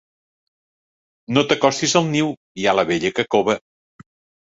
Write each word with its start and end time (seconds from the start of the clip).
No 1.37 1.45
t'acostis 1.53 1.95
al 2.01 2.11
niu: 2.17 2.35
hi 2.63 2.69
ha 2.71 2.77
la 2.81 2.89
vella 2.93 3.15
que 3.21 3.31
cova. 3.37 3.63